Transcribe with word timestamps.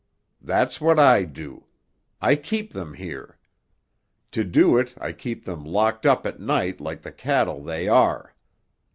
"That's 0.41 0.81
what 0.81 0.97
I 0.99 1.25
do. 1.25 1.65
I 2.23 2.35
keep 2.35 2.73
them 2.73 2.95
here. 2.95 3.37
To 4.31 4.43
do 4.43 4.75
it 4.79 4.95
I 4.99 5.11
keep 5.11 5.45
them 5.45 5.63
locked 5.63 6.07
up 6.07 6.25
at 6.25 6.39
night 6.39 6.81
like 6.81 7.03
the 7.03 7.11
cattle 7.11 7.61
they 7.63 7.87
are. 7.87 8.33